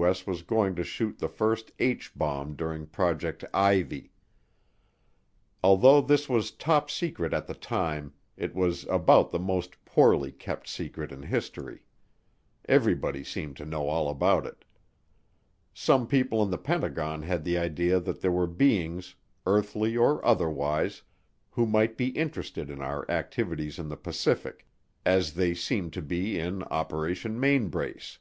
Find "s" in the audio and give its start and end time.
0.00-0.28